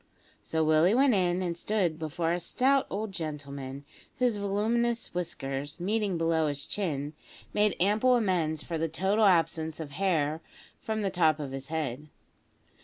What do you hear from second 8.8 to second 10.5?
total absence of hair